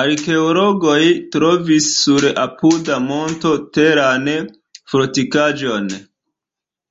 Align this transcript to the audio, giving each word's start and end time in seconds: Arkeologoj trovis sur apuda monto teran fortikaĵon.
Arkeologoj 0.00 1.04
trovis 1.36 1.88
sur 2.00 2.28
apuda 2.48 3.00
monto 3.08 3.56
teran 3.80 4.30
fortikaĵon. 4.94 5.92